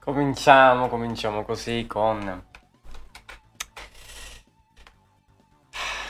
[0.00, 2.44] Cominciamo, cominciamo così con...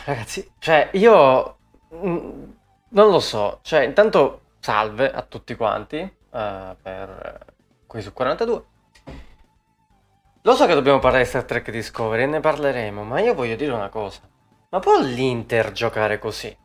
[0.05, 1.59] Ragazzi, cioè io
[1.95, 2.50] mm,
[2.90, 7.54] non lo so, cioè intanto salve a tutti quanti uh, per
[7.87, 8.64] qui su 42.
[10.43, 13.57] Lo so che dobbiamo parlare di Star Trek Discovery e ne parleremo, ma io voglio
[13.57, 14.20] dire una cosa.
[14.70, 16.57] Ma può l'Inter giocare così?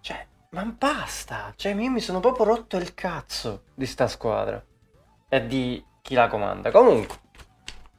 [0.00, 1.52] Cioè, ma basta!
[1.54, 4.62] Cioè, io mi sono proprio rotto il cazzo di sta squadra.
[5.28, 6.70] E di chi la comanda.
[6.70, 7.16] Comunque,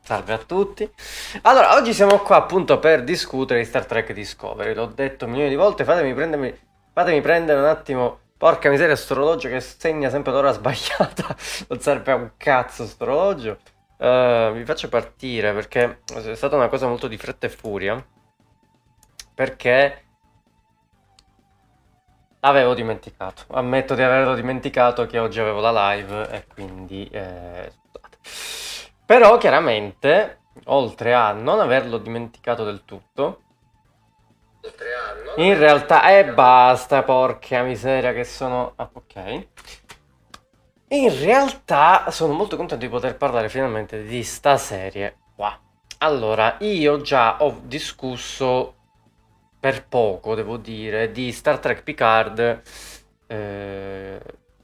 [0.04, 0.88] salve a tutti.
[1.44, 4.74] Allora, oggi siamo qua appunto per discutere di Star Trek Discovery.
[4.74, 6.54] L'ho detto milioni di volte, fatemi, prendermi,
[6.92, 8.20] fatemi prendere un attimo...
[8.38, 9.14] Porca miseria, sto
[9.48, 11.34] che segna sempre l'ora sbagliata.
[11.70, 13.58] non serve a un cazzo sto.
[13.96, 18.06] Uh, vi faccio partire perché è stata una cosa molto di fretta e furia.
[19.34, 20.03] Perché
[22.44, 27.72] L'avevo dimenticato, ammetto di averlo dimenticato che oggi avevo la live e quindi eh,
[29.06, 33.42] però chiaramente, oltre a non averlo dimenticato del tutto,
[35.38, 38.74] in realtà, e eh, basta, porca miseria che sono...
[38.76, 39.48] Ah, ok.
[40.90, 45.60] In realtà sono molto contento di poter parlare finalmente di sta serie qua.
[46.00, 48.76] Allora, io già ho discusso
[49.64, 52.62] per poco, devo dire, di Star Trek Picard
[53.28, 54.20] eh,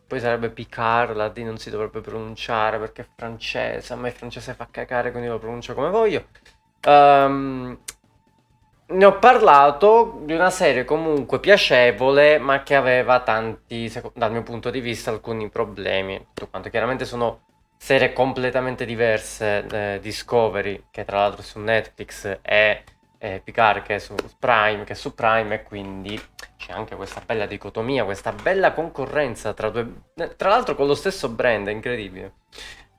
[0.05, 4.53] poi sarebbe Picard, la D non si dovrebbe pronunciare perché è francese, a me francese
[4.53, 6.25] fa cacare quindi lo pronuncio come voglio.
[6.85, 7.79] Um,
[8.87, 14.69] ne ho parlato di una serie comunque piacevole, ma che aveva tanti, dal mio punto
[14.69, 16.17] di vista, alcuni problemi.
[16.33, 16.69] Tutto quanto.
[16.69, 17.45] Chiaramente sono
[17.77, 19.65] serie completamente diverse.
[19.71, 22.83] Eh, Discovery, che tra l'altro è su Netflix, e
[23.19, 26.19] eh, Picard, che è su Prime, che è su Prime, e quindi
[26.57, 30.03] c'è anche questa bella dicotomia, questa bella concorrenza tra due...
[30.35, 32.33] Tra l'altro con lo stesso brand, è incredibile.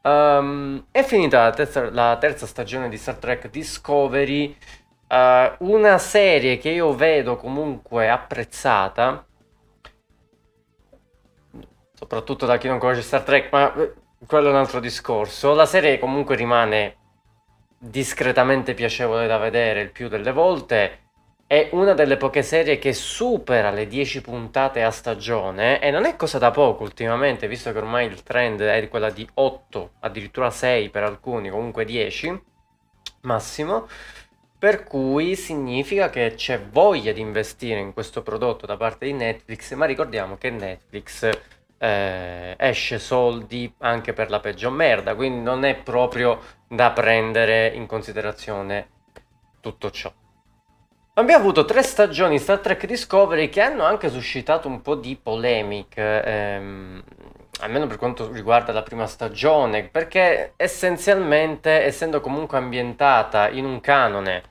[0.02, 4.56] Um, è finita la terza, la terza, stagione di Star Trek Discovery,
[5.08, 9.26] uh, una serie che io vedo comunque apprezzata,
[11.94, 13.94] soprattutto da chi non conosce Star Trek, ma eh,
[14.26, 15.54] quello è un altro discorso.
[15.54, 16.96] La serie comunque rimane
[17.82, 20.98] discretamente piacevole da vedere il più delle volte
[21.46, 26.14] è una delle poche serie che supera le 10 puntate a stagione e non è
[26.14, 30.90] cosa da poco ultimamente, visto che ormai il trend è quella di 8, addirittura 6
[30.90, 32.40] per alcuni, comunque 10
[33.22, 33.88] massimo.
[34.58, 39.72] Per cui significa che c'è voglia di investire in questo prodotto da parte di Netflix,
[39.74, 41.30] ma ricordiamo che Netflix
[41.82, 47.86] eh, esce soldi anche per la peggio merda, quindi non è proprio da prendere in
[47.86, 48.88] considerazione
[49.60, 50.12] tutto ciò.
[51.14, 56.22] Abbiamo avuto tre stagioni Star Trek Discovery che hanno anche suscitato un po' di polemiche,
[56.22, 57.02] ehm,
[57.60, 64.42] almeno per quanto riguarda la prima stagione, perché essenzialmente, essendo comunque ambientata in un canone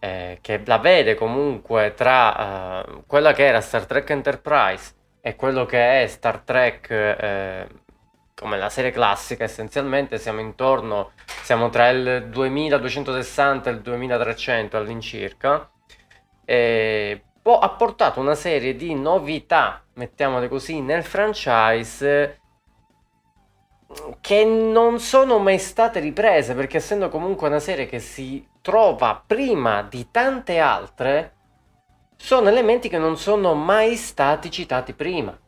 [0.00, 5.66] eh, che la vede comunque tra uh, quella che era Star Trek Enterprise e quello
[5.66, 7.66] che è Star Trek eh,
[8.34, 10.18] come la serie classica, essenzialmente.
[10.18, 11.12] Siamo intorno,
[11.42, 15.70] siamo tra il 2260 e il 2300 all'incirca.
[16.44, 22.40] Eh, ha portato una serie di novità, mettiamole così, nel franchise
[24.20, 29.82] che non sono mai state riprese perché essendo comunque una serie che si trova prima
[29.82, 31.36] di tante altre
[32.20, 35.38] sono elementi che non sono mai stati citati prima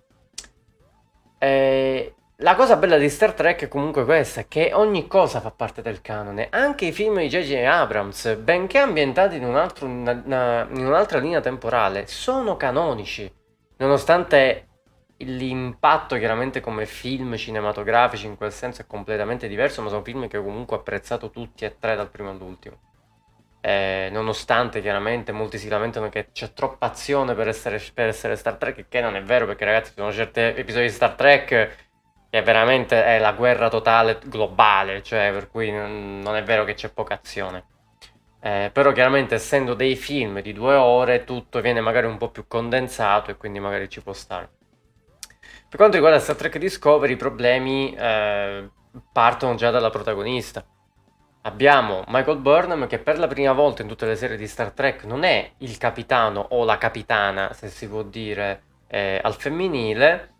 [1.42, 5.80] eh, la cosa bella di Star Trek è comunque questa, che ogni cosa fa parte
[5.80, 7.64] del canone, anche i film di J.J.
[7.64, 13.30] Abrams, benché ambientati in, un altro, una, una, in un'altra linea temporale, sono canonici,
[13.78, 14.66] nonostante
[15.18, 20.42] l'impatto chiaramente come film cinematografici in quel senso è completamente diverso, ma sono film che
[20.42, 22.89] comunque ho apprezzato tutti e tre dal primo all'ultimo.
[23.62, 28.56] Eh, nonostante chiaramente molti si lamentano che c'è troppa azione per essere, per essere Star
[28.56, 31.88] Trek, che non è vero perché ragazzi ci sono certi episodi di Star Trek
[32.30, 36.74] che veramente è la guerra totale globale, cioè per cui non, non è vero che
[36.74, 37.64] c'è poca azione.
[38.42, 42.46] Eh, però chiaramente essendo dei film di due ore tutto viene magari un po' più
[42.46, 44.48] condensato e quindi magari ci può stare.
[45.68, 48.70] Per quanto riguarda Star Trek Discovery i problemi eh,
[49.12, 50.64] partono già dalla protagonista.
[51.42, 55.04] Abbiamo Michael Burnham che per la prima volta in tutte le serie di Star Trek
[55.04, 60.34] non è il capitano o la capitana, se si può dire, eh, al femminile,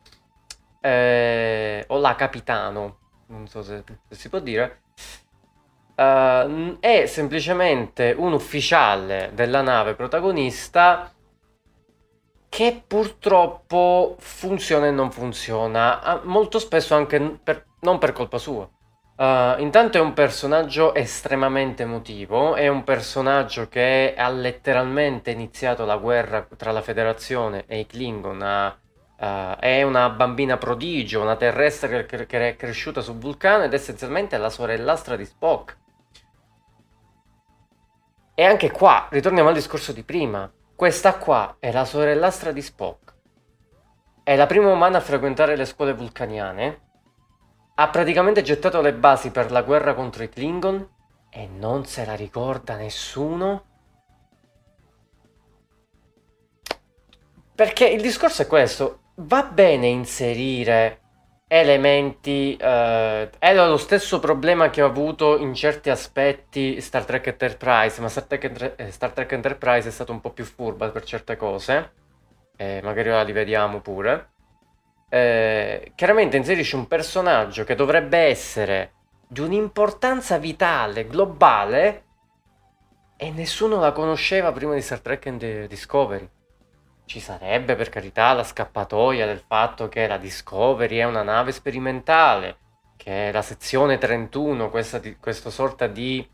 [0.80, 2.98] eh, o la capitano,
[3.28, 4.82] non so se, se si può dire,
[5.96, 11.10] uh, è semplicemente un ufficiale della nave protagonista
[12.48, 18.68] che purtroppo funziona e non funziona, molto spesso anche per, non per colpa sua.
[19.20, 25.98] Uh, intanto è un personaggio estremamente emotivo, è un personaggio che ha letteralmente iniziato la
[25.98, 32.24] guerra tra la Federazione e i Klingon, uh, è una bambina prodigio, una terrestre che,
[32.24, 35.76] che è cresciuta su Vulcano ed essenzialmente è la sorellastra di Spock.
[38.34, 43.14] E anche qua, ritorniamo al discorso di prima, questa qua è la sorellastra di Spock.
[44.22, 46.88] È la prima umana a frequentare le scuole vulcaniane
[47.80, 50.86] ha praticamente gettato le basi per la guerra contro i Klingon
[51.30, 53.64] e non se la ricorda nessuno?
[57.54, 60.98] Perché il discorso è questo, va bene inserire
[61.46, 67.98] elementi, eh, era lo stesso problema che ho avuto in certi aspetti Star Trek Enterprise,
[68.02, 71.36] ma Star Trek, eh, Star Trek Enterprise è stato un po' più furba per certe
[71.36, 71.92] cose,
[72.56, 74.32] eh, magari ora li vediamo pure
[75.10, 78.92] eh, chiaramente inserisce un personaggio che dovrebbe essere
[79.28, 82.04] di un'importanza vitale, globale,
[83.16, 86.28] e nessuno la conosceva prima di Star Trek and Discovery.
[87.04, 92.56] Ci sarebbe, per carità, la scappatoia del fatto che la Discovery è una nave sperimentale,
[92.96, 96.26] che la sezione 31, questa, questa sorta di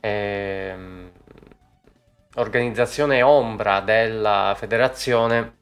[0.00, 1.10] eh,
[2.34, 5.56] organizzazione ombra della federazione,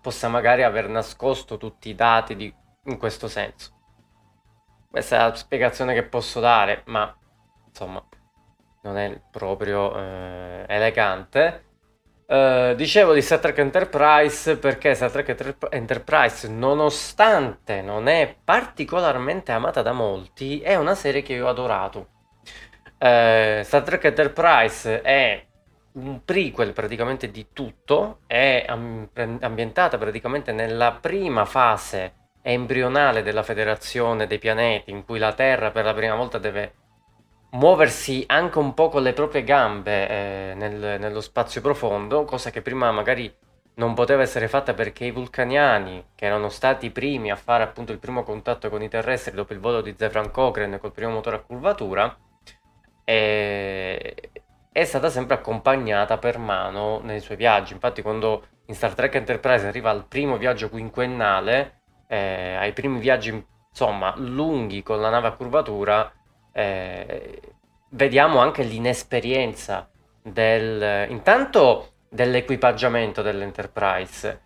[0.00, 2.54] possa magari aver nascosto tutti i dati di,
[2.84, 3.76] in questo senso.
[4.90, 7.14] Questa è la spiegazione che posso dare, ma
[7.66, 8.02] insomma
[8.82, 11.64] non è proprio eh, elegante.
[12.28, 19.80] Uh, dicevo di Star Trek Enterprise perché Star Trek Enterprise, nonostante non è particolarmente amata
[19.80, 22.08] da molti, è una serie che io ho adorato.
[22.98, 25.47] Uh, Star Trek Enterprise è
[25.98, 34.38] un prequel praticamente di tutto, è ambientata praticamente nella prima fase embrionale della federazione dei
[34.38, 36.72] pianeti, in cui la Terra per la prima volta deve
[37.50, 42.62] muoversi anche un po' con le proprie gambe eh, nel, nello spazio profondo, cosa che
[42.62, 43.34] prima magari
[43.74, 47.92] non poteva essere fatta perché i vulcaniani, che erano stati i primi a fare appunto
[47.92, 51.36] il primo contatto con i terrestri dopo il volo di Zefran Cochrane col primo motore
[51.36, 52.16] a curvatura,
[53.04, 54.30] e
[54.78, 57.72] è stata sempre accompagnata per mano nei suoi viaggi.
[57.72, 63.44] Infatti, quando in Star Trek Enterprise arriva al primo viaggio quinquennale, eh, ai primi viaggi
[63.70, 66.12] insomma lunghi con la nave a curvatura,
[66.52, 67.40] eh,
[67.90, 69.90] vediamo anche l'inesperienza
[70.22, 74.42] del intanto dell'equipaggiamento dell'Enterprise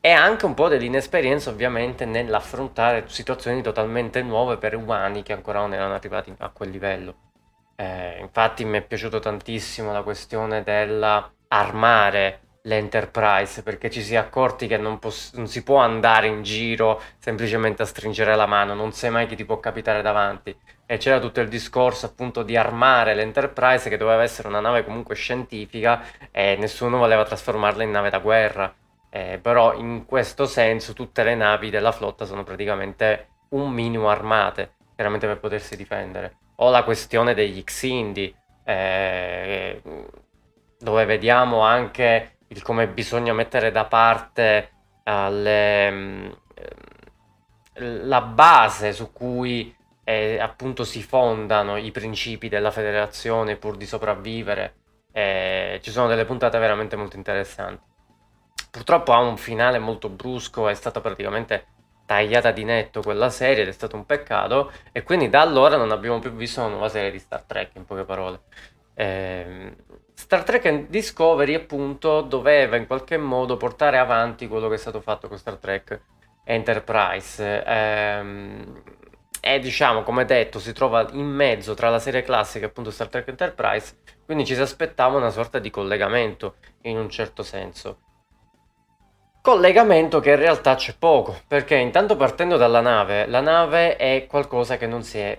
[0.00, 5.74] e anche un po' dell'inesperienza ovviamente nell'affrontare situazioni totalmente nuove per umani che ancora non
[5.74, 7.32] erano arrivati a quel livello.
[7.76, 14.66] Eh, infatti mi è piaciuto tantissimo la questione dell'armare l'Enterprise perché ci si è accorti
[14.66, 18.92] che non, poss- non, si può andare in giro semplicemente a stringere la mano, non
[18.92, 20.56] sai mai chi ti può capitare davanti.
[20.86, 25.14] E c'era tutto il discorso appunto di armare l'Enterprise che doveva essere una nave comunque
[25.14, 28.72] scientifica e nessuno voleva trasformarla in nave da guerra.
[29.10, 34.74] Eh, però in questo senso tutte le navi della flotta sono praticamente un minimo armate,
[34.94, 38.34] chiaramente per potersi difendere o la questione degli Xindi,
[38.64, 39.82] eh,
[40.78, 44.70] dove vediamo anche il come bisogna mettere da parte
[45.04, 46.30] alle, mm,
[47.78, 49.74] la base su cui
[50.04, 54.74] eh, appunto si fondano i principi della federazione pur di sopravvivere.
[55.12, 57.92] Eh, ci sono delle puntate veramente molto interessanti.
[58.70, 61.66] Purtroppo ha un finale molto brusco, è stata praticamente
[62.06, 65.90] tagliata di netto quella serie ed è stato un peccato e quindi da allora non
[65.90, 68.42] abbiamo più visto una nuova serie di Star Trek in poche parole.
[68.94, 69.74] Eh,
[70.14, 75.28] Star Trek Discovery appunto doveva in qualche modo portare avanti quello che è stato fatto
[75.28, 76.00] con Star Trek
[76.44, 78.64] Enterprise eh,
[79.40, 83.08] e diciamo come detto si trova in mezzo tra la serie classica e appunto Star
[83.08, 88.03] Trek Enterprise quindi ci si aspettava una sorta di collegamento in un certo senso
[89.44, 94.78] Collegamento che in realtà c'è poco, perché intanto partendo dalla nave, la nave è qualcosa
[94.78, 95.38] che non si è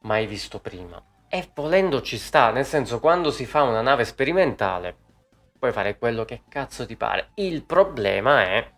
[0.00, 1.00] mai visto prima.
[1.28, 4.96] E volendo ci sta, nel senso quando si fa una nave sperimentale
[5.56, 7.28] puoi fare quello che cazzo ti pare.
[7.34, 8.72] Il problema è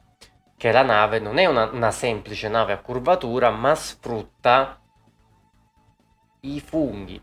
[0.59, 4.79] che la nave non è una, una semplice nave a curvatura, ma sfrutta
[6.41, 7.19] i funghi.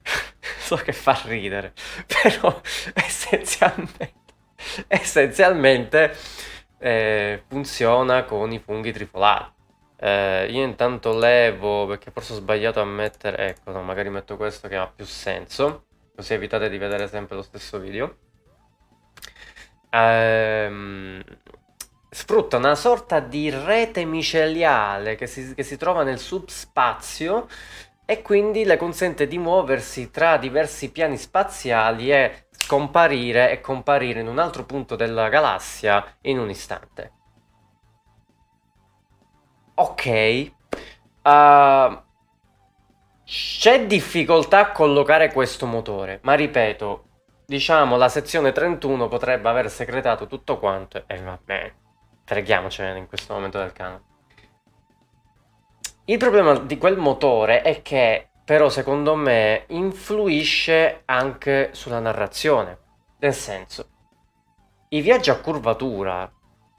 [0.60, 1.72] so che fa ridere,
[2.06, 2.60] però
[2.94, 4.25] essenzialmente
[4.88, 6.14] essenzialmente
[6.78, 9.54] eh, funziona con i funghi trifolati.
[9.98, 14.68] Eh, io intanto levo perché forse ho sbagliato a mettere, ecco, no, magari metto questo
[14.68, 18.16] che ha più senso, così evitate di vedere sempre lo stesso video.
[19.90, 21.22] Ehm,
[22.10, 27.46] sfrutta una sorta di rete miceliale che si, che si trova nel subspazio
[28.04, 34.26] e quindi le consente di muoversi tra diversi piani spaziali e scomparire e comparire in
[34.26, 37.12] un altro punto della galassia in un istante.
[39.74, 40.50] Ok,
[41.22, 42.02] uh,
[43.24, 47.04] c'è difficoltà a collocare questo motore, ma ripeto,
[47.46, 51.76] diciamo la sezione 31 potrebbe aver segretato tutto quanto e va bene,
[52.24, 54.02] freghiamocene in questo momento del canale.
[56.06, 62.78] Il problema di quel motore è che però secondo me influisce anche sulla narrazione.
[63.18, 63.88] Nel senso,
[64.90, 66.32] i viaggi a curvatura,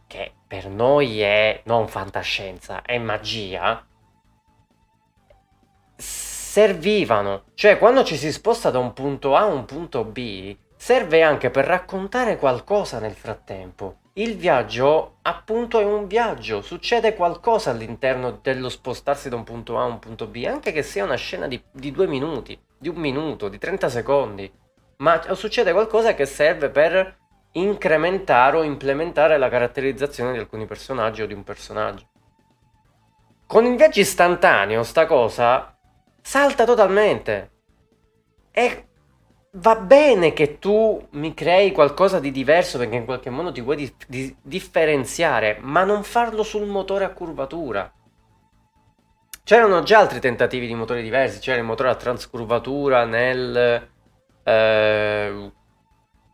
[0.08, 3.86] che per noi è non fantascienza, è magia,
[5.98, 7.48] servivano.
[7.54, 11.50] Cioè, quando ci si sposta da un punto A a un punto B, serve anche
[11.50, 13.98] per raccontare qualcosa nel frattempo.
[14.18, 19.84] Il viaggio, appunto, è un viaggio, succede qualcosa all'interno dello spostarsi da un punto A
[19.84, 22.96] a un punto B, anche che sia una scena di, di due minuti, di un
[22.96, 24.52] minuto, di 30 secondi,
[24.98, 27.16] ma succede qualcosa che serve per
[27.52, 32.08] incrementare o implementare la caratterizzazione di alcuni personaggi o di un personaggio.
[33.46, 35.78] Con il viaggio istantaneo, sta cosa
[36.24, 37.52] salta totalmente.
[38.50, 38.87] E
[39.58, 43.76] va bene che tu mi crei qualcosa di diverso perché in qualche modo ti vuoi
[43.76, 47.92] di- di- differenziare, ma non farlo sul motore a curvatura.
[49.44, 53.90] C'erano già altri tentativi di motori diversi, c'era il motore a transcurvatura nel
[54.44, 55.52] eh,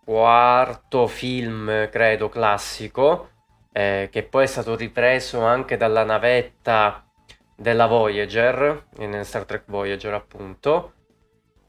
[0.03, 3.29] quarto film, credo, classico,
[3.71, 7.05] eh, che poi è stato ripreso anche dalla navetta
[7.55, 10.93] della Voyager, in Star Trek Voyager appunto.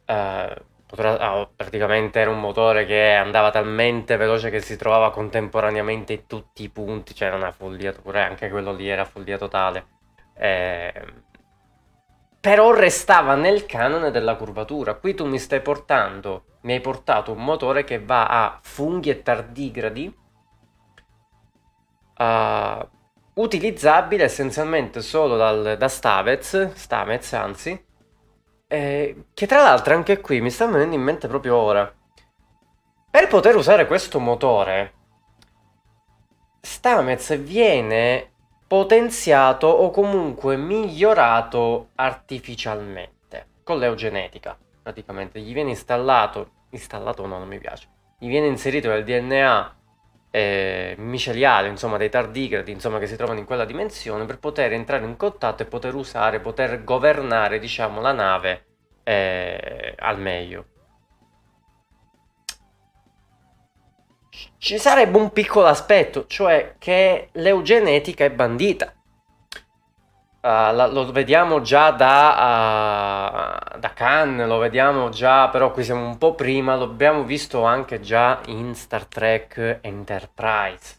[0.07, 6.27] Eh, Ah, praticamente era un motore che andava talmente veloce che si trovava contemporaneamente in
[6.27, 9.87] tutti i punti, cioè era una follia pure anche quello lì era follia totale.
[10.37, 10.93] Eh,
[12.41, 14.95] però restava nel canone della curvatura.
[14.95, 19.23] Qui tu mi stai portando, mi hai portato un motore che va a funghi e
[19.23, 20.15] tardigradi,
[22.19, 22.89] uh,
[23.35, 27.83] utilizzabile essenzialmente solo dal, da Stavez, Stamez anzi,
[28.75, 31.93] eh, che tra l'altro anche qui mi sta venendo in mente proprio ora.
[33.11, 34.93] Per poter usare questo motore,
[36.61, 38.33] Stamez viene
[38.67, 44.59] potenziato o comunque migliorato artificialmente con l'eugenetica.
[44.83, 47.87] Praticamente gli viene installato, installato no, non mi piace,
[48.19, 49.77] gli viene inserito nel DNA
[50.35, 55.05] eh, miceliale, insomma, dei tardigradi, insomma, che si trovano in quella dimensione per poter entrare
[55.05, 58.67] in contatto e poter usare, poter governare, diciamo, la nave
[59.05, 60.65] eh, al meglio.
[64.59, 68.93] Ci sarebbe un piccolo aspetto, cioè che l'eugenetica è bandita.
[70.45, 76.19] Uh, lo vediamo già da, uh, da Cannes, lo vediamo già, però qui siamo un
[76.19, 80.97] po' prima, l'abbiamo visto anche già in Star Trek Enterprise.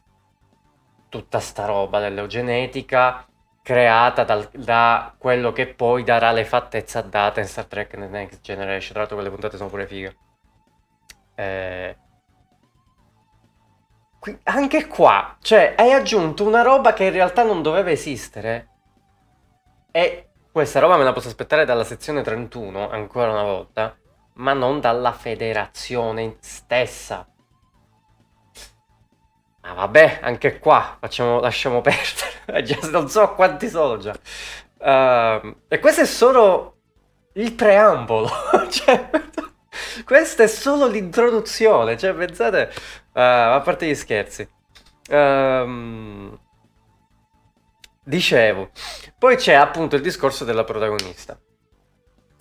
[1.10, 3.24] Tutta sta roba dell'eugenetica
[3.62, 8.08] creata dal, da quello che poi darà le fattezze a data in Star Trek The
[8.08, 8.94] Next Generation.
[8.94, 10.18] Tra l'altro quelle puntate sono pure fighe.
[11.36, 11.98] Eh,
[14.20, 18.70] qui, anche qua, cioè, hai aggiunto una roba che in realtà non doveva esistere
[19.96, 23.96] e questa roba me la posso aspettare dalla sezione 31, ancora una volta,
[24.34, 27.26] ma non dalla federazione stessa.
[29.62, 32.62] Ma vabbè, anche qua facciamo, lasciamo perdere.
[32.68, 34.14] già, non so quanti sono già.
[34.80, 36.76] Uh, e questo è solo
[37.36, 38.28] il preambolo.
[38.70, 39.10] cioè,
[40.04, 41.98] questa è solo l'introduzione.
[41.98, 44.46] Cioè, pensate, uh, a parte gli scherzi.
[45.10, 46.38] Um,
[48.08, 48.70] Dicevo,
[49.18, 51.40] poi c'è appunto il discorso della protagonista.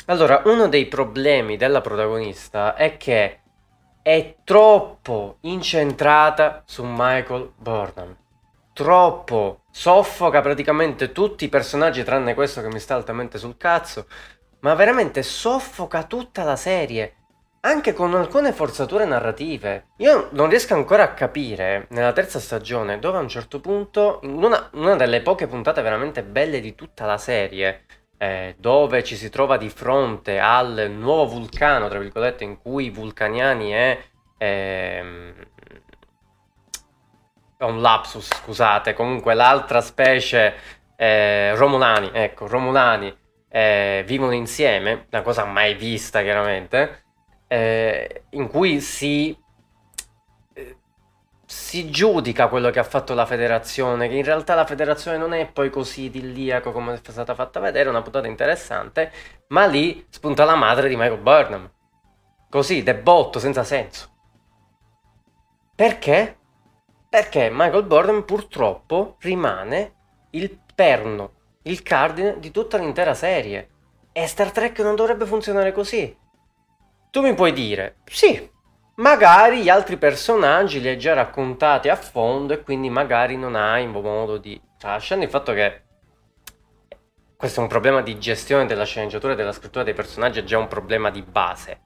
[0.06, 3.40] Allora, uno dei problemi della protagonista è che
[4.02, 8.14] è troppo incentrata su Michael Burnham.
[8.74, 14.06] Troppo soffoca praticamente tutti i personaggi tranne questo che mi sta altamente sul cazzo,
[14.60, 17.23] ma veramente soffoca tutta la serie
[17.64, 19.86] anche con alcune forzature narrative.
[19.98, 24.42] Io non riesco ancora a capire, nella terza stagione, dove a un certo punto, in
[24.42, 27.84] una, una delle poche puntate veramente belle di tutta la serie,
[28.18, 32.90] eh, dove ci si trova di fronte al nuovo vulcano, tra virgolette, in cui i
[32.90, 33.98] vulcaniani è...
[34.38, 35.34] Ehm,
[37.56, 40.54] un lapsus, scusate, comunque l'altra specie,
[40.96, 43.16] eh, Romulani, ecco, Romulani,
[43.48, 47.03] eh, vivono insieme, una cosa mai vista chiaramente,
[47.54, 49.36] eh, in cui si,
[50.54, 50.76] eh,
[51.46, 55.46] si giudica quello che ha fatto la federazione, che in realtà la federazione non è
[55.46, 59.12] poi così idilliaco come è stata fatta vedere, una puntata interessante,
[59.48, 61.70] ma lì spunta la madre di Michael Burnham.
[62.50, 64.10] Così, debotto, senza senso.
[65.76, 66.36] Perché?
[67.08, 69.94] Perché Michael Burnham purtroppo rimane
[70.30, 71.32] il perno,
[71.62, 73.68] il cardine di tutta l'intera serie.
[74.10, 76.22] E Star Trek non dovrebbe funzionare così.
[77.14, 78.50] Tu mi puoi dire, sì,
[78.96, 83.86] magari gli altri personaggi li hai già raccontati a fondo e quindi magari non hai
[83.86, 84.60] modo di...
[84.76, 85.82] Cioè, lasciando il fatto che
[87.36, 90.58] questo è un problema di gestione della sceneggiatura e della scrittura dei personaggi, è già
[90.58, 91.82] un problema di base.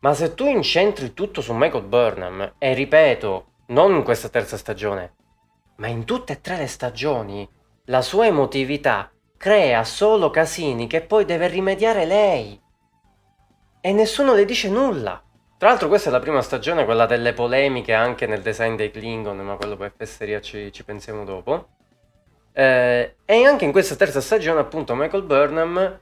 [0.00, 5.14] Ma se tu incentri tutto su Michael Burnham, e ripeto, non in questa terza stagione,
[5.76, 7.48] ma in tutte e tre le stagioni,
[7.84, 12.64] la sua emotività crea solo casini che poi deve rimediare lei.
[13.86, 15.22] E nessuno le dice nulla.
[15.56, 19.36] Tra l'altro questa è la prima stagione, quella delle polemiche anche nel design dei Klingon,
[19.38, 21.68] ma quello per fesseria ci, ci pensiamo dopo.
[22.52, 26.00] Eh, e anche in questa terza stagione appunto Michael Burnham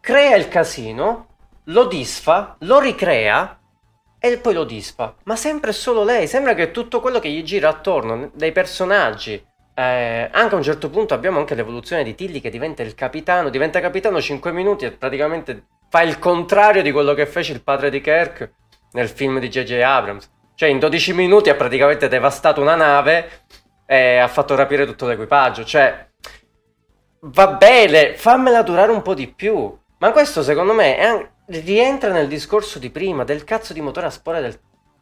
[0.00, 1.26] crea il casino
[1.64, 3.60] lo disfa, lo ricrea
[4.18, 5.14] e poi lo disfa.
[5.24, 6.26] Ma sempre solo lei.
[6.26, 9.51] Sembra che tutto quello che gli gira attorno, dei personaggi.
[9.74, 13.48] Eh, anche a un certo punto abbiamo anche l'evoluzione di Tilly che diventa il capitano.
[13.48, 17.90] Diventa capitano 5 minuti e praticamente fa il contrario di quello che fece il padre
[17.90, 18.50] di Kirk
[18.92, 19.72] nel film di J.J.
[19.82, 20.30] Abrams.
[20.54, 23.44] Cioè, in 12 minuti ha praticamente devastato una nave
[23.86, 25.64] e ha fatto rapire tutto l'equipaggio.
[25.64, 26.08] Cioè,
[27.20, 29.76] va bene, fammela durare un po' di più.
[29.98, 34.10] Ma questo secondo me è, rientra nel discorso di prima del cazzo di motore a
[34.10, 34.58] spore del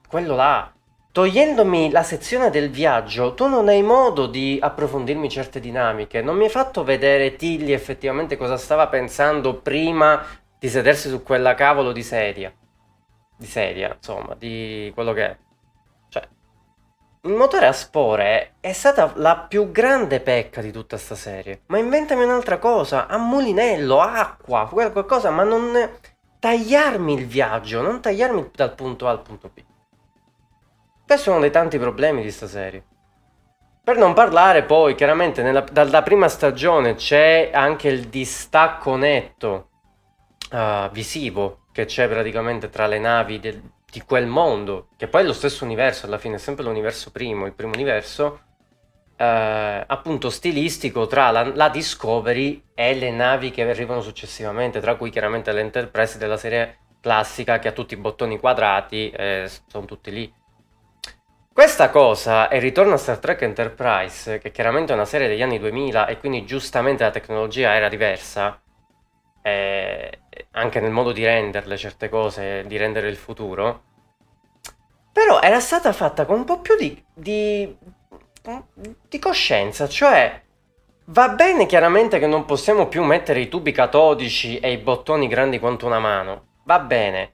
[0.07, 0.73] quello là.
[1.13, 6.23] Togliendomi la sezione del viaggio, tu non hai modo di approfondirmi certe dinamiche.
[6.23, 10.25] Non mi hai fatto vedere Tilly effettivamente cosa stava pensando prima
[10.57, 12.55] di sedersi su quella cavolo di sedia.
[13.37, 15.37] Di sedia, insomma, di quello che è.
[16.11, 16.29] Cioè,
[17.23, 21.63] il motore a spore è stata la più grande pecca di tutta sta serie.
[21.67, 25.91] Ma inventami un'altra cosa, a mulinello, acqua, qualcosa, ma non
[26.39, 29.61] tagliarmi il viaggio, non tagliarmi dal punto A al punto B.
[31.11, 32.85] Questo è uno dei tanti problemi di sta serie.
[33.83, 39.71] Per non parlare poi, chiaramente, nella, dalla prima stagione c'è anche il distacco netto
[40.53, 45.25] uh, visivo che c'è praticamente tra le navi del, di quel mondo, che poi è
[45.25, 48.43] lo stesso universo, alla fine è sempre l'universo primo, il primo universo,
[49.17, 55.11] eh, appunto stilistico tra la, la, Discovery e le navi che arrivano successivamente, tra cui
[55.11, 60.39] chiaramente l'Enterprise della serie classica che ha tutti i bottoni quadrati, eh, sono tutti lì.
[61.53, 65.59] Questa cosa, e ritorno a Star Trek Enterprise, che chiaramente è una serie degli anni
[65.59, 68.61] 2000 e quindi giustamente la tecnologia era diversa,
[69.43, 70.21] eh,
[70.53, 73.83] anche nel modo di renderle certe cose, di rendere il futuro,
[75.13, 77.77] però era stata fatta con un po' più di, di
[79.09, 80.41] di coscienza, cioè
[81.07, 85.59] va bene chiaramente che non possiamo più mettere i tubi catodici e i bottoni grandi
[85.59, 87.33] quanto una mano, va bene,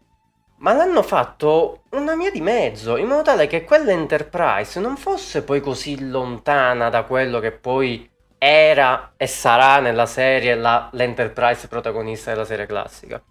[0.59, 5.61] ma l'hanno fatto una via di mezzo, in modo tale che quell'Enterprise non fosse poi
[5.61, 12.45] così lontana da quello che poi era e sarà nella serie la, l'Enterprise protagonista della
[12.45, 13.23] serie classica.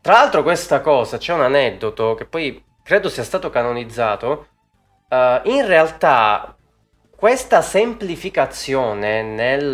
[0.00, 4.46] Tra l'altro questa cosa, c'è un aneddoto che poi credo sia stato canonizzato,
[5.08, 6.56] uh, in realtà
[7.14, 9.72] questa semplificazione nel,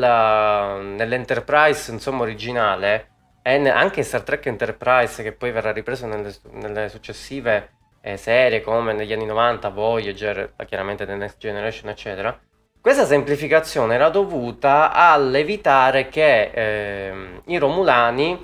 [0.96, 3.13] nell'Enterprise insomma, originale
[3.46, 8.92] e anche Star Trek Enterprise che poi verrà ripreso nelle, nelle successive eh, serie come
[8.92, 12.40] negli anni 90, Voyager, chiaramente The Next Generation eccetera
[12.84, 18.38] questa semplificazione era dovuta all'evitare che eh, i Romulani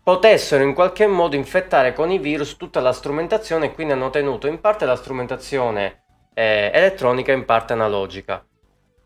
[0.00, 4.46] potessero in qualche modo infettare con i virus tutta la strumentazione e quindi hanno tenuto
[4.46, 8.46] in parte la strumentazione eh, elettronica in parte analogica.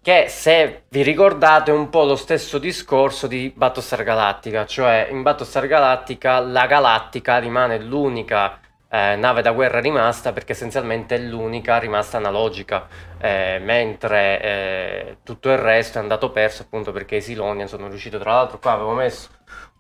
[0.03, 5.21] Che se vi ricordate è un po' lo stesso discorso di Battlestar Galactica, cioè in
[5.21, 8.59] Battlestar Galactica la Galattica rimane l'unica
[8.89, 15.51] eh, nave da guerra rimasta perché essenzialmente è l'unica rimasta analogica, eh, mentre eh, tutto
[15.51, 18.95] il resto è andato perso appunto perché i Silonian sono riusciti, tra l'altro qua avevo
[18.95, 19.29] messo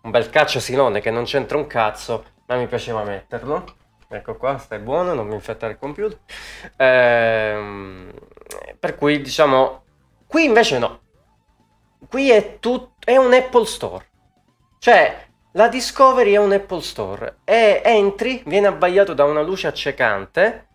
[0.02, 3.64] un bel caccia Silone che non c'entra un cazzo, ma mi piaceva metterlo
[4.12, 6.18] Ecco qua, stai buono, non mi infettare il computer.
[6.76, 8.10] Ehm,
[8.76, 9.84] per cui diciamo,
[10.30, 11.00] qui invece no.
[12.08, 14.06] Qui è, tut- è un Apple Store.
[14.78, 17.40] Cioè, la Discovery è un Apple Store.
[17.44, 20.68] E entri, viene abbagliato da una luce accecante,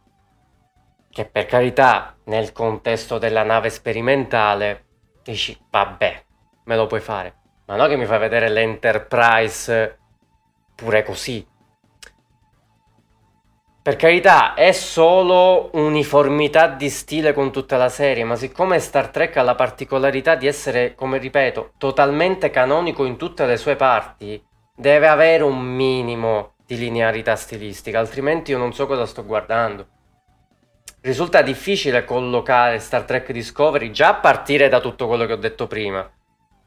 [1.09, 4.85] che per carità, nel contesto della nave sperimentale,
[5.23, 6.23] dici, vabbè,
[6.65, 7.35] me lo puoi fare.
[7.67, 9.99] Ma no che mi fai vedere l'Enterprise
[10.75, 11.47] pure così
[13.85, 19.37] per carità, è solo uniformità di stile con tutta la serie, ma siccome Star Trek
[19.37, 24.43] ha la particolarità di essere, come ripeto, totalmente canonico in tutte le sue parti,
[24.75, 29.85] deve avere un minimo di linearità stilistica, altrimenti io non so cosa sto guardando.
[31.01, 35.67] Risulta difficile collocare Star Trek Discovery già a partire da tutto quello che ho detto
[35.67, 36.11] prima,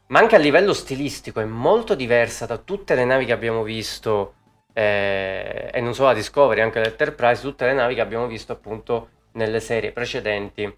[0.07, 4.35] ma anche a livello stilistico è molto diversa da tutte le navi che abbiamo visto
[4.79, 9.09] eh, e non solo la Discovery, anche l'Enterprise, tutte le navi che abbiamo visto appunto
[9.33, 10.77] nelle serie precedenti.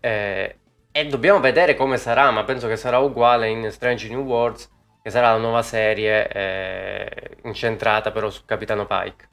[0.00, 0.58] Eh,
[0.90, 4.70] e dobbiamo vedere come sarà, ma penso che sarà uguale in Strange New Worlds,
[5.02, 9.28] che sarà la nuova serie eh, incentrata però su Capitano Pike.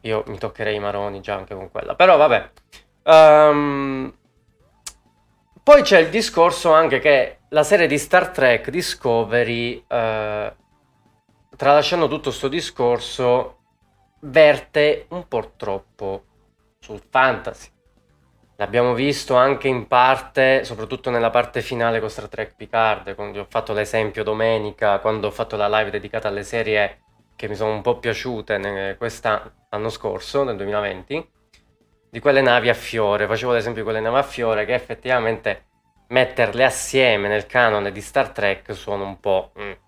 [0.00, 2.50] Io mi toccherei i maroni già anche con quella, però vabbè.
[3.04, 4.12] Um,
[5.62, 10.64] poi c'è il discorso anche che la serie di Star Trek Discovery uh,
[11.56, 13.58] tralasciando tutto questo discorso,
[14.20, 16.24] verte un po' troppo
[16.78, 17.70] sul fantasy.
[18.58, 23.46] L'abbiamo visto anche in parte, soprattutto nella parte finale con Star Trek Picard, quando ho
[23.48, 27.00] fatto l'esempio domenica, quando ho fatto la live dedicata alle serie
[27.36, 31.30] che mi sono un po' piaciute quest'anno scorso, nel 2020,
[32.10, 33.26] di quelle navi a fiore.
[33.26, 35.64] Facevo l'esempio di quelle navi a fiore che effettivamente
[36.08, 39.52] metterle assieme nel canone di Star Trek sono un po'...
[39.58, 39.84] Mm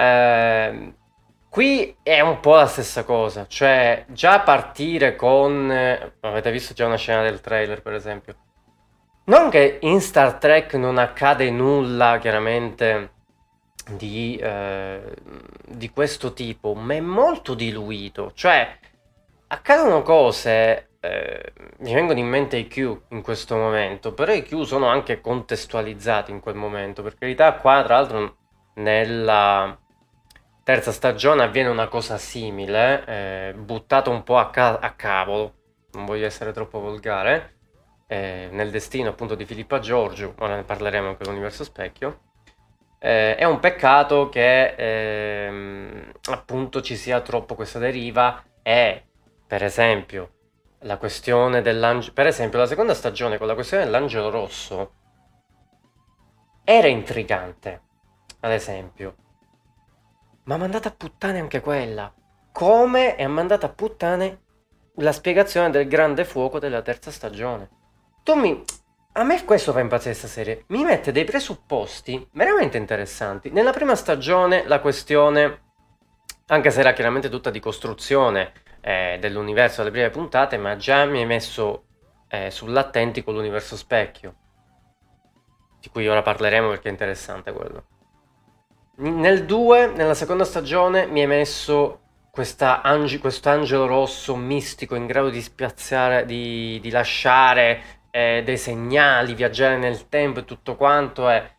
[0.00, 0.94] eh,
[1.50, 5.70] qui è un po' la stessa cosa, cioè già partire con...
[5.70, 8.36] Eh, avete visto già una scena del trailer per esempio.
[9.24, 13.12] Non che in Star Trek non accade nulla chiaramente
[13.90, 15.14] di, eh,
[15.66, 18.78] di questo tipo, ma è molto diluito, cioè
[19.48, 22.76] accadono cose eh, mi vengono in mente i Q
[23.08, 27.02] in questo momento, però i Q sono anche contestualizzati in quel momento.
[27.02, 28.36] Per carità, qua tra l'altro
[28.74, 29.78] nella
[30.70, 35.54] terza stagione avviene una cosa simile, eh, buttato un po' a, ca- a, cavolo,
[35.94, 37.56] non voglio essere troppo volgare,
[38.06, 42.20] eh, nel destino appunto di Filippa Giorgio, ora ne parleremo anche dell'universo specchio.
[43.00, 49.06] Eh, è un peccato che ehm, appunto ci sia troppo questa deriva e
[49.44, 50.34] per esempio
[50.82, 54.92] la questione dell'angelo per esempio la seconda stagione con la questione dell'angelo rosso
[56.62, 57.82] era intrigante
[58.40, 59.14] ad esempio
[60.50, 62.12] ma mandata a puttane anche quella.
[62.50, 64.40] Come è mandata a puttane
[64.96, 67.70] la spiegazione del grande fuoco della terza stagione.
[68.34, 68.64] Mi...
[69.12, 70.64] A me questo fa impazzire questa serie.
[70.68, 73.50] Mi mette dei presupposti veramente interessanti.
[73.50, 75.60] Nella prima stagione la questione,
[76.46, 81.20] anche se era chiaramente tutta di costruzione eh, dell'universo alle prime puntate, ma già mi
[81.20, 81.84] hai messo
[82.26, 84.34] eh, sull'attenti con l'universo specchio.
[85.78, 87.89] Di cui ora parleremo perché è interessante quello.
[89.02, 92.00] Nel 2, nella seconda stagione, mi hai messo
[92.58, 99.32] ange, questo angelo rosso mistico in grado di spiazzare, di, di lasciare eh, dei segnali,
[99.32, 101.30] viaggiare nel tempo e tutto quanto.
[101.30, 101.50] È...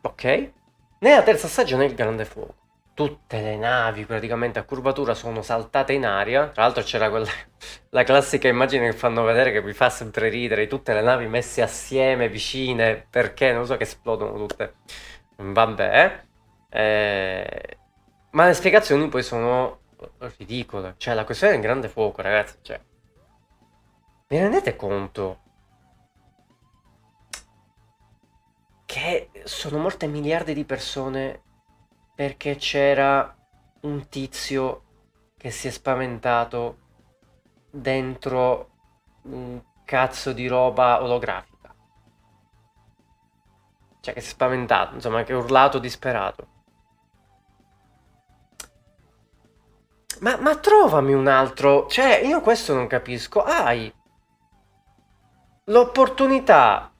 [0.00, 0.50] Ok.
[0.98, 2.54] Nella terza stagione il grande fuoco.
[2.92, 6.48] Tutte le navi praticamente a curvatura sono saltate in aria.
[6.48, 7.30] Tra l'altro c'era quella
[7.90, 11.62] la classica immagine che fanno vedere che vi fa sempre ridere, tutte le navi messe
[11.62, 14.74] assieme, vicine, perché non so che esplodono tutte.
[15.36, 16.24] Vabbè.
[16.68, 17.78] Eh,
[18.30, 19.80] ma le spiegazioni poi sono
[20.36, 20.94] ridicole.
[20.96, 22.58] Cioè, la questione del grande fuoco, ragazzi.
[22.62, 22.80] Cioè,
[24.28, 25.40] vi rendete conto
[28.84, 31.42] che sono morte miliardi di persone
[32.14, 33.36] perché c'era
[33.82, 34.82] un tizio
[35.36, 36.78] che si è spaventato
[37.70, 38.70] dentro
[39.22, 41.55] un cazzo di roba olografica?
[44.06, 46.46] Cioè che si è spaventato, insomma, che ha urlato disperato.
[50.20, 51.88] Ma, ma trovami un altro...
[51.88, 53.42] Cioè, io questo non capisco.
[53.42, 53.92] Hai
[55.64, 56.92] l'opportunità...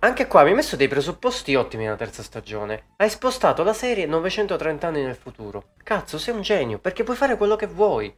[0.00, 2.92] Anche qua mi hai messo dei presupposti ottimi nella terza stagione.
[2.96, 5.72] Hai spostato la serie 930 anni nel futuro.
[5.82, 8.16] Cazzo, sei un genio, perché puoi fare quello che vuoi.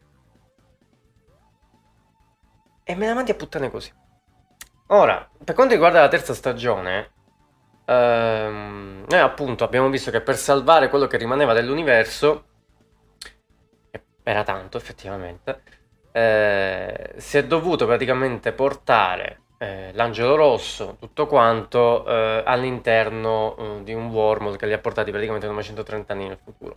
[2.85, 3.92] E me la mandi a puttane così.
[4.88, 7.18] Ora, per quanto riguarda la terza stagione,
[7.90, 12.44] Ehm, e appunto abbiamo visto che per salvare quello che rimaneva dell'universo,
[14.22, 15.62] era tanto effettivamente,
[16.12, 23.92] eh, si è dovuto praticamente portare eh, l'angelo rosso, tutto quanto, eh, all'interno eh, di
[23.92, 26.76] un wormhole che li ha portati praticamente 930 anni nel futuro.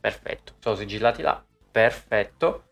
[0.00, 2.62] Perfetto, sono sigillati là, perfetto.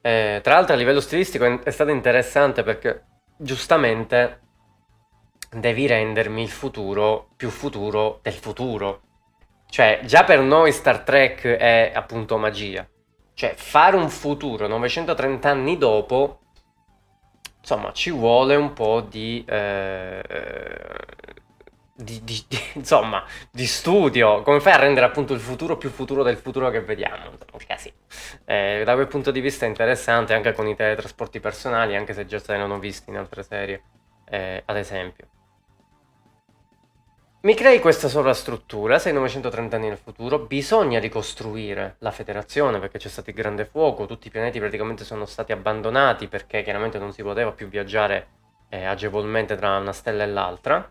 [0.00, 3.04] Eh, tra l'altro a livello stilistico è, è stato interessante perché
[3.36, 4.40] giustamente
[5.50, 9.02] devi rendermi il futuro più futuro del futuro.
[9.68, 12.88] Cioè, già per noi Star Trek è appunto magia.
[13.34, 16.40] Cioè, fare un futuro 930 anni dopo,
[17.60, 19.44] insomma, ci vuole un po' di...
[19.46, 20.22] Eh,
[22.00, 26.22] di, di, di, insomma, di studio, come fai a rendere appunto il futuro più futuro
[26.22, 27.32] del futuro che vediamo?
[27.50, 27.92] Così.
[28.44, 32.24] Eh, da quel punto di vista è interessante anche con i teletrasporti personali, anche se
[32.26, 33.82] già se ne hanno visti in altre serie,
[34.28, 35.26] eh, ad esempio.
[37.40, 43.08] Mi crei questa sovrastruttura, sei 930 anni nel futuro, bisogna ricostruire la federazione perché c'è
[43.08, 47.22] stato il grande fuoco, tutti i pianeti praticamente sono stati abbandonati perché chiaramente non si
[47.22, 48.26] poteva più viaggiare
[48.68, 50.90] eh, agevolmente tra una stella e l'altra,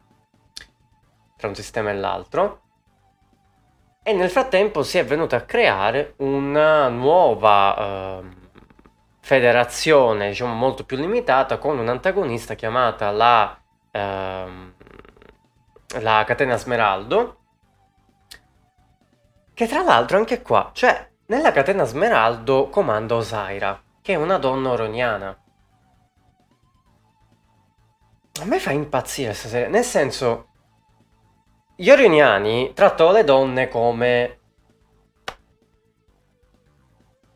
[1.36, 2.62] tra un sistema e l'altro.
[4.02, 8.24] E nel frattempo si è venuta a creare una nuova eh,
[9.20, 13.60] federazione, diciamo molto più limitata, con un'antagonista chiamata la...
[13.92, 14.76] Eh,
[16.00, 17.38] la catena Smeraldo,
[19.54, 24.71] che tra l'altro anche qua, cioè nella catena Smeraldo comanda Osaira, che è una donna
[24.71, 25.43] oroniana.
[28.39, 30.50] A me fa impazzire questa serie, nel senso,
[31.76, 34.39] gli orioniani trattano le donne come...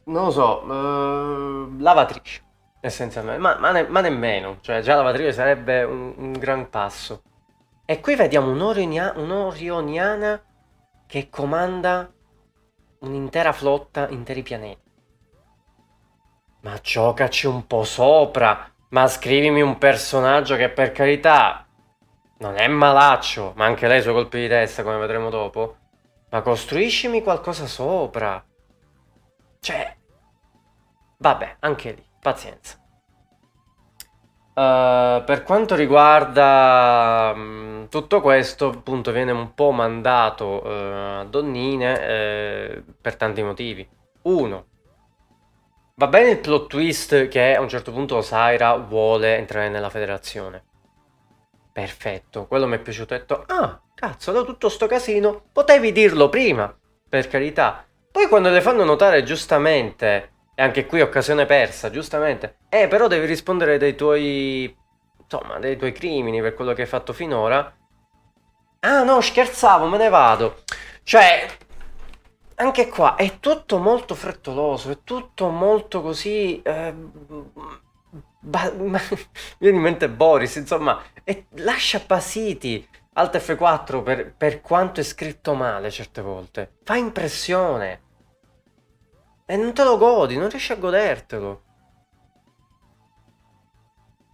[0.03, 2.43] Non lo so, uh, lavatrice,
[2.81, 7.21] essenzialmente, ma, ma, ne, ma, nemmeno, cioè già lavatrice sarebbe un, un gran passo.
[7.91, 10.41] E qui vediamo un'Orionia- un'Orioniana
[11.05, 12.09] che comanda
[12.99, 14.89] un'intera flotta, interi pianeti.
[16.61, 21.67] Ma giocaci un po' sopra, ma scrivimi un personaggio che per carità
[22.37, 25.75] non è malaccio, ma anche lei i suoi colpi di testa, come vedremo dopo.
[26.29, 28.41] Ma costruiscimi qualcosa sopra.
[29.59, 29.97] Cioè,
[31.17, 32.80] vabbè, anche lì, pazienza.
[34.53, 42.07] Uh, per quanto riguarda um, tutto questo, appunto, viene un po' mandato uh, a donnine
[42.07, 43.87] eh, per tanti motivi.
[44.23, 44.65] Uno,
[45.95, 50.65] va bene il plot twist che a un certo punto Osaira vuole entrare nella federazione.
[51.71, 53.13] Perfetto, quello mi è piaciuto.
[53.13, 57.85] Ho detto, ah, cazzo, da tutto sto casino, potevi dirlo prima, per carità.
[58.11, 60.31] Poi quando le fanno notare giustamente
[60.61, 62.57] e anche qui occasione persa, giustamente.
[62.69, 64.77] Eh, però devi rispondere dei tuoi...
[65.23, 67.75] Insomma, dei tuoi crimini per quello che hai fatto finora.
[68.81, 70.61] Ah no, scherzavo, me ne vado.
[71.01, 71.47] Cioè,
[72.55, 76.61] anche qua è tutto molto frettoloso, è tutto molto così...
[76.61, 76.93] Eh,
[78.41, 79.01] ba- ma,
[79.57, 82.87] viene in mente Boris, insomma, e lascia basiti.
[83.13, 86.73] Alt F4 per, per quanto è scritto male certe volte.
[86.83, 88.09] Fa impressione.
[89.45, 91.63] E non te lo godi, non riesci a godertelo.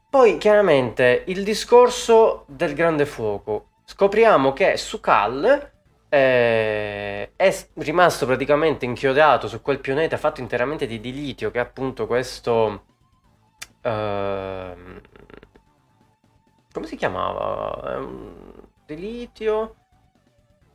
[0.09, 3.69] Poi chiaramente il discorso del grande fuoco.
[3.83, 5.71] Scopriamo che Sukal
[6.09, 12.07] eh, è rimasto praticamente inchiodato su quel pianeta fatto interamente di dilitio, che è appunto
[12.07, 12.85] questo...
[13.81, 14.75] Eh,
[16.71, 17.99] come si chiamava?
[18.85, 19.75] dilitio?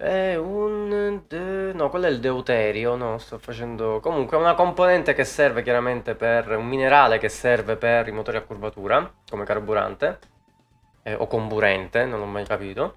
[0.02, 1.22] È un...
[1.28, 1.72] De...
[1.74, 4.00] No, quello è il deuterio, no, sto facendo...
[4.00, 6.56] Comunque è una componente che serve chiaramente per...
[6.56, 10.18] Un minerale che serve per i motori a curvatura, come carburante,
[11.04, 12.96] eh, o comburente, non l'ho mai capito.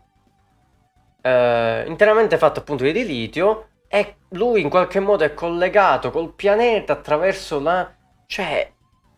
[1.21, 6.93] Eh, interamente fatto appunto di litio e lui in qualche modo è collegato col pianeta
[6.93, 7.87] attraverso la...
[8.25, 8.73] Cioè,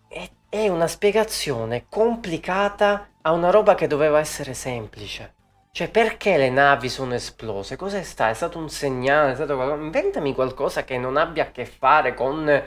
[0.10, 5.36] è, è una spiegazione complicata a una roba che doveva essere semplice.
[5.78, 7.76] Cioè, perché le navi sono esplose?
[7.76, 8.32] Cos'è stato?
[8.32, 9.34] È stato un segnale?
[9.34, 9.80] È stato qualcosa?
[9.84, 12.64] Inventami qualcosa che non abbia a che fare con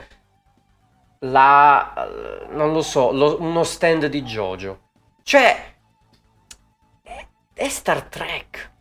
[1.19, 2.09] la...
[2.51, 4.91] non lo so, lo, uno stand di Jojo.
[5.23, 5.75] Cioè,
[7.03, 8.71] è, è Star Trek.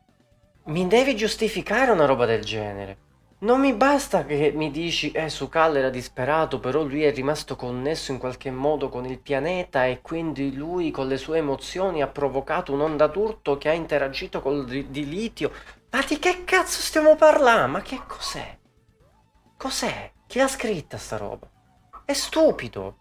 [0.67, 2.99] Mi devi giustificare una roba del genere.
[3.43, 8.13] Non mi basta che mi dici, eh, Sukal era disperato, però lui è rimasto connesso
[8.13, 12.75] in qualche modo con il pianeta e quindi lui con le sue emozioni ha provocato
[12.75, 15.53] un'onda d'urto che ha interagito col di litio.
[15.91, 17.73] Ma di che cazzo stiamo parlando?
[17.73, 18.59] Ma che cos'è?
[19.57, 20.13] Cos'è?
[20.27, 21.49] Chi l'ha scritta sta roba?
[22.05, 22.99] È stupido.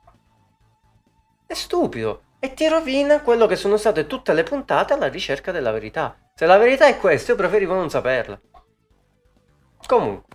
[1.46, 2.22] È stupido.
[2.40, 6.18] E ti rovina quello che sono state tutte le puntate alla ricerca della verità.
[6.34, 8.40] Se la verità è questa, io preferivo non saperla.
[9.86, 10.29] Comunque.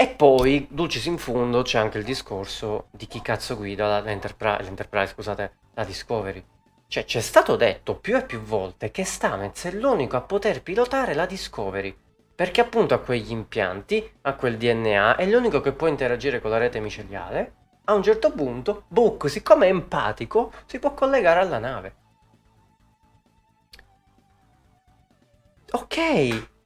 [0.00, 5.12] E poi, dulcis in fondo, c'è anche il discorso di chi cazzo guida l'Enterprise, l'Enterprise
[5.12, 6.44] scusate, la Discovery.
[6.86, 11.14] Cioè, c'è stato detto più e più volte che Stamets è l'unico a poter pilotare
[11.14, 11.92] la Discovery.
[12.32, 16.58] Perché appunto ha quegli impianti, ha quel DNA, è l'unico che può interagire con la
[16.58, 17.54] rete miceliale.
[17.86, 21.96] A un certo punto, Book, siccome è empatico, si può collegare alla nave.
[25.72, 26.57] Ok,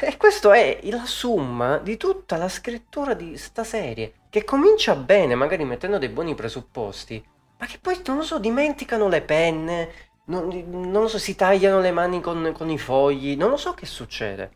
[0.00, 5.34] e questo è la summa di tutta la scrittura di sta serie, che comincia bene,
[5.34, 7.24] magari mettendo dei buoni presupposti,
[7.58, 9.92] ma che poi, non lo so, dimenticano le penne,
[10.26, 13.74] non, non lo so, si tagliano le mani con, con i fogli, non lo so
[13.74, 14.50] che succede.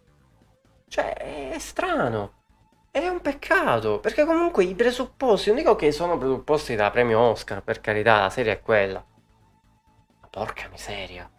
[0.89, 2.39] Cioè, è strano.
[2.91, 7.63] È un peccato, perché comunque i presupposti, non dico che sono presupposti da premio Oscar,
[7.63, 9.05] per carità, la serie è quella.
[10.21, 11.31] Ma porca miseria.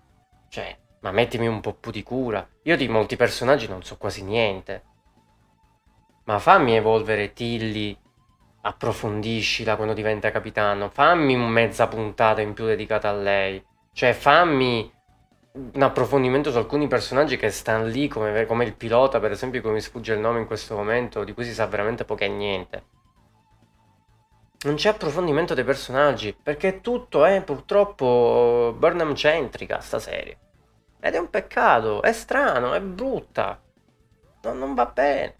[0.47, 2.47] Cioè, ma mettimi un po' più di cura.
[2.63, 4.83] Io di molti personaggi non so quasi niente.
[6.25, 7.97] Ma fammi evolvere Tilly,
[8.61, 13.63] approfondiscila quando diventa capitano, fammi un mezza puntata in più dedicata a lei.
[13.93, 14.91] Cioè, fammi
[15.53, 19.75] un approfondimento su alcuni personaggi che stanno lì, come, come il pilota, per esempio, come
[19.75, 22.83] mi sfugge il nome in questo momento, di cui si sa veramente poco e niente.
[24.63, 30.50] Non c'è approfondimento dei personaggi, perché tutto è purtroppo Burnham centrica sta serie.
[31.03, 33.59] Ed è un peccato, è strano, è brutta.
[34.43, 35.35] No, non va bene.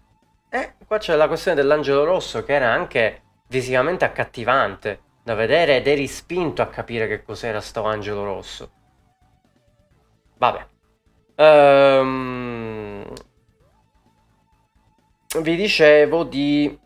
[0.48, 5.86] Eh, qua c'è la questione dell'angelo rosso che era anche visivamente accattivante da vedere ed
[5.86, 8.70] eri spinto a capire che cos'era sto angelo rosso.
[10.36, 10.66] Vabbè.
[11.36, 13.04] Um,
[15.40, 16.78] vi dicevo di...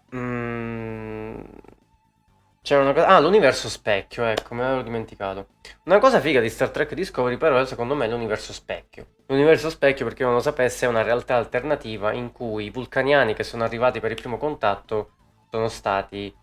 [2.67, 3.07] C'era una cosa...
[3.07, 5.51] Ah, l'universo specchio, ecco, me l'avevo dimenticato.
[5.85, 9.07] Una cosa figa di Star Trek Discovery però secondo me è l'universo specchio.
[9.29, 13.45] L'universo specchio, perché non lo sapesse, è una realtà alternativa in cui i vulcaniani che
[13.45, 15.11] sono arrivati per il primo contatto
[15.49, 16.35] sono stati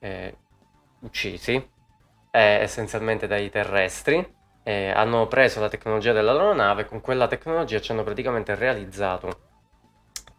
[0.00, 0.36] eh,
[1.02, 7.28] uccisi, eh, essenzialmente dai terrestri, eh, hanno preso la tecnologia della loro nave, con quella
[7.28, 9.46] tecnologia ci hanno praticamente realizzato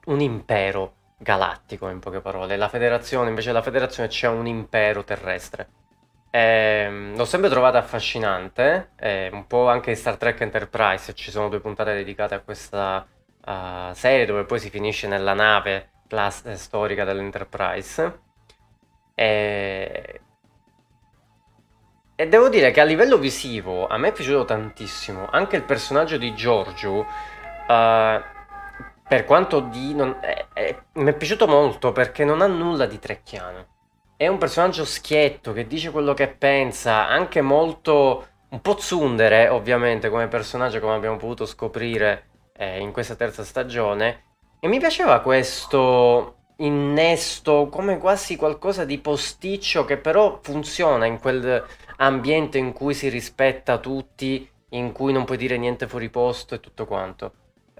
[0.07, 2.57] un impero galattico, in poche parole.
[2.57, 5.69] La federazione, invece della federazione c'è un impero terrestre.
[6.31, 11.59] Eh, l'ho sempre trovata affascinante, eh, un po' anche Star Trek Enterprise, ci sono due
[11.59, 13.05] puntate dedicate a questa
[13.45, 18.19] uh, serie dove poi si finisce nella nave class- storica dell'Enterprise.
[19.15, 20.21] E
[22.19, 25.29] e devo dire che a livello visivo a me è piaciuto tantissimo.
[25.31, 27.05] Anche il personaggio di Giorgio,
[27.65, 28.21] uh,
[29.09, 29.93] per quanto di...
[29.93, 33.65] Non, è, è, mi è piaciuto molto perché non ha nulla di trecchiano.
[34.15, 38.27] È un personaggio schietto che dice quello che pensa, anche molto...
[38.49, 44.23] un po' tsundere ovviamente come personaggio come abbiamo potuto scoprire eh, in questa terza stagione.
[44.59, 51.63] E mi piaceva questo innesto come quasi qualcosa di posticcio che però funziona in quel
[51.97, 56.59] ambiente in cui si rispetta tutti, in cui non puoi dire niente fuori posto e
[56.59, 57.31] tutto quanto.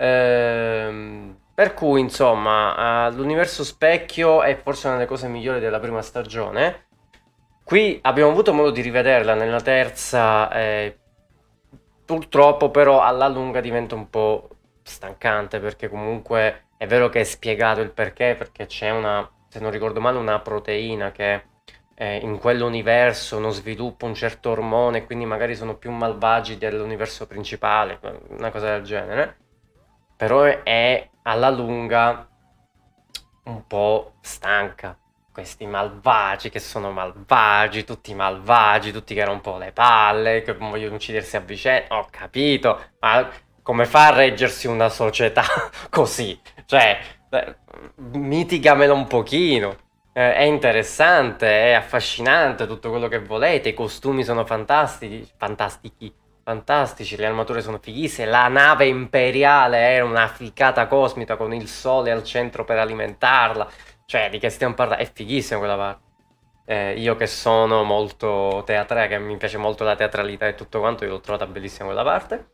[0.02, 6.02] Ehm, per cui, insomma, uh, l'universo specchio è forse una delle cose migliori della prima
[6.02, 6.88] stagione.
[7.66, 10.98] Qui abbiamo avuto modo di rivederla nella terza, eh,
[12.06, 14.50] purtroppo però alla lunga diventa un po'
[14.82, 19.70] stancante perché comunque è vero che è spiegato il perché, perché c'è una, se non
[19.70, 21.44] ricordo male, una proteina che
[21.94, 28.00] eh, in quell'universo non sviluppa un certo ormone, quindi magari sono più malvagi dell'universo principale,
[28.30, 29.38] una cosa del genere.
[30.20, 32.28] Però è alla lunga
[33.46, 34.98] un po' stanca.
[35.32, 41.38] Questi malvagi che sono malvagi, tutti malvagi, tutti che po' le palle, che vogliono uccidersi
[41.38, 41.96] a vicenda.
[41.96, 43.30] Ho capito, ma
[43.62, 45.46] come fa a reggersi una società
[45.90, 46.38] così?
[46.66, 47.00] Cioè,
[47.96, 49.78] mitigamelo un pochino
[50.12, 56.14] eh, è interessante, è affascinante tutto quello che volete, i costumi sono fantastici, fantastici,
[56.50, 62.10] fantastici, le armature sono fighissime, la nave imperiale è una ficata cosmica con il sole
[62.10, 63.68] al centro per alimentarla,
[64.06, 66.08] cioè di che stiamo parlando, è fighissima quella parte.
[66.66, 71.06] Eh, io che sono molto teatrale, che mi piace molto la teatralità e tutto quanto,
[71.06, 72.50] io l'ho trovata bellissima quella parte.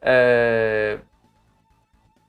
[0.00, 1.04] Eh,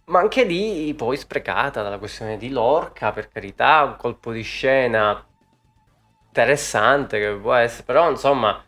[0.05, 5.25] ma anche lì poi sprecata dalla questione di Lorca, per carità, un colpo di scena
[6.27, 8.63] interessante che può essere, però insomma,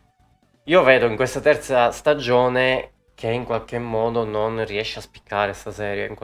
[0.68, 5.72] io vedo in questa terza stagione che in qualche modo non riesce a spiccare questa
[5.72, 6.14] serie,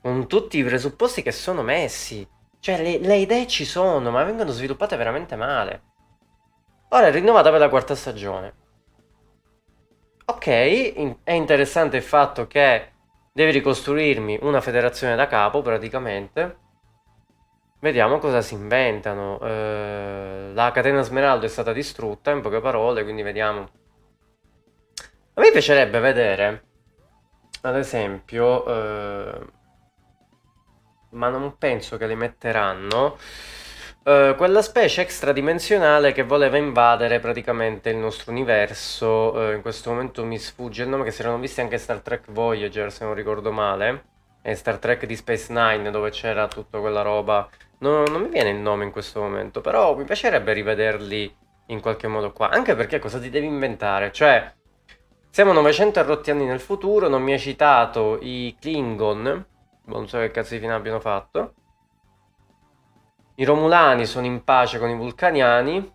[0.00, 2.26] con tutti i presupposti che sono messi.
[2.60, 5.82] Cioè, le, le idee ci sono, ma vengono sviluppate veramente male.
[6.90, 8.54] Ora è rinnovata per la quarta stagione.
[10.26, 12.92] Ok, in- è interessante il fatto che
[13.32, 16.56] Devi ricostruirmi una federazione da capo praticamente.
[17.86, 19.38] Vediamo cosa si inventano.
[19.40, 23.68] Eh, la catena Smeraldo è stata distrutta, in poche parole, quindi vediamo.
[25.34, 26.64] A me piacerebbe vedere,
[27.60, 29.38] ad esempio, eh,
[31.10, 33.16] ma non penso che li metteranno
[34.06, 39.32] Uh, quella specie extradimensionale che voleva invadere praticamente il nostro universo.
[39.34, 42.30] Uh, in questo momento mi sfugge il nome, che si erano visti anche Star Trek
[42.30, 44.04] Voyager, se non ricordo male.
[44.42, 47.48] e Star Trek di Space Nine dove c'era tutta quella roba.
[47.78, 52.06] No, non mi viene il nome in questo momento, però mi piacerebbe rivederli in qualche
[52.08, 52.48] modo qua.
[52.48, 54.12] Anche perché cosa ti devi inventare?
[54.12, 54.54] Cioè,
[55.30, 59.46] siamo 900 rotti anni nel futuro, non mi hai citato i Klingon,
[59.84, 61.54] non so che cazzo di fine abbiano fatto.
[63.34, 65.94] I Romulani sono in pace con i Vulcaniani.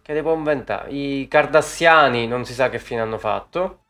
[0.00, 0.90] Che devo inventare?
[0.90, 3.80] I Cardassiani non si sa che fine hanno fatto.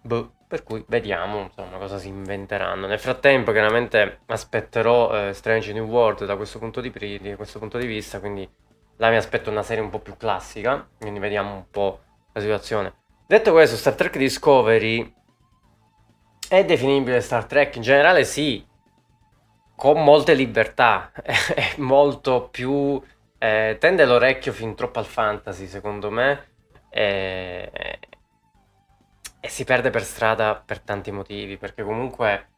[0.00, 2.86] Boh, per cui vediamo insomma cosa si inventeranno.
[2.86, 6.90] Nel frattempo, chiaramente aspetterò eh, Strange New World da questo, punto di,
[7.20, 8.18] da questo punto di vista.
[8.18, 8.48] Quindi
[8.96, 10.88] là mi aspetto una serie un po' più classica.
[10.98, 12.00] Quindi vediamo un po'
[12.32, 12.94] la situazione.
[13.26, 15.14] Detto questo, Star Trek Discovery
[16.48, 17.76] è definibile Star Trek?
[17.76, 18.66] In generale sì,
[19.76, 23.00] con molte libertà, è molto più...
[23.40, 26.48] Eh, tende l'orecchio fin troppo al fantasy secondo me
[26.90, 27.97] e,
[29.48, 32.48] e si perde per strada per tanti motivi, perché comunque,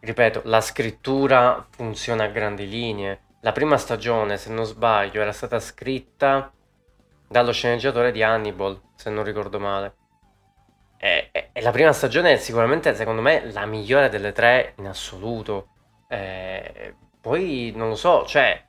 [0.00, 3.20] ripeto, la scrittura funziona a grandi linee.
[3.42, 6.50] La prima stagione, se non sbaglio, era stata scritta
[7.28, 9.96] dallo sceneggiatore di Hannibal, se non ricordo male.
[10.96, 14.86] E, e, e la prima stagione è sicuramente, secondo me, la migliore delle tre in
[14.86, 15.68] assoluto.
[16.08, 18.66] E, poi, non lo so, cioè,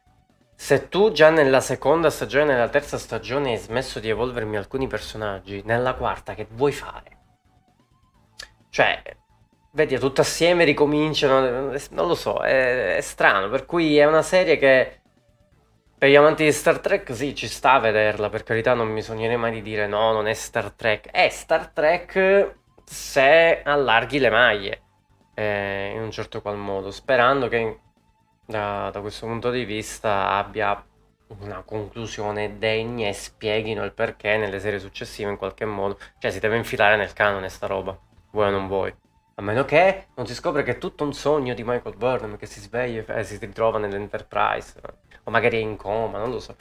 [0.53, 5.61] se tu già nella seconda stagione, nella terza stagione hai smesso di evolvermi alcuni personaggi,
[5.63, 7.19] nella quarta che vuoi fare?
[8.72, 9.01] Cioè,
[9.72, 14.57] vedi, tutto assieme ricominciano, non lo so, è, è strano, per cui è una serie
[14.57, 15.01] che
[15.97, 19.01] per gli amanti di Star Trek sì, ci sta a vederla, per carità non mi
[19.01, 21.11] sognerei mai di dire no, non è Star Trek.
[21.11, 22.55] È Star Trek
[22.86, 24.82] se allarghi le maglie,
[25.34, 27.80] eh, in un certo qual modo, sperando che
[28.45, 30.82] da, da questo punto di vista abbia
[31.39, 35.99] una conclusione degna e spieghino il perché nelle serie successive in qualche modo.
[36.19, 37.97] Cioè si deve infilare nel canone sta roba
[38.32, 38.93] vuoi o non vuoi.
[39.36, 42.45] A meno che non si scopre che è tutto un sogno di Michael Burnham che
[42.45, 44.79] si sveglia e si ritrova nell'Enterprise.
[45.23, 46.55] O magari è in coma, non lo so.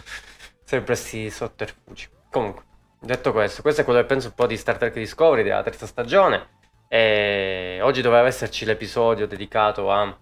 [0.64, 2.08] Sempre questi sotterfugi.
[2.30, 2.64] Comunque,
[3.00, 5.86] detto questo, questo è quello che penso un po' di Star Trek Discovery della terza
[5.86, 6.58] stagione.
[6.88, 10.16] E oggi doveva esserci l'episodio dedicato a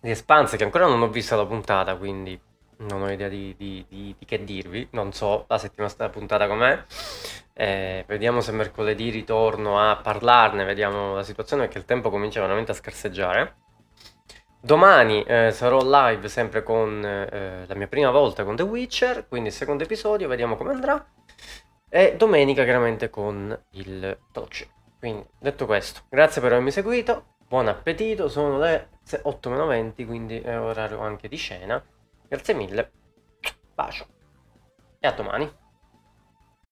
[0.00, 2.40] The Expanse, che ancora non ho visto la puntata, quindi
[2.78, 4.88] non ho idea di, di, di, di che dirvi.
[4.92, 6.84] Non so la settima puntata com'è.
[7.54, 12.70] Eh, vediamo se mercoledì ritorno a parlarne, vediamo la situazione perché il tempo comincia veramente
[12.70, 13.56] a scarseggiare.
[14.60, 19.48] Domani eh, sarò live sempre con eh, la mia prima volta con The Witcher, quindi
[19.48, 21.04] il secondo episodio, vediamo come andrà.
[21.88, 24.68] E domenica chiaramente con il show.
[24.98, 31.00] Quindi detto questo, grazie per avermi seguito, buon appetito, sono le 8.20 quindi è orario
[31.00, 31.82] anche di cena.
[32.28, 32.92] Grazie mille,
[33.74, 34.06] bacio
[35.00, 35.50] e a domani.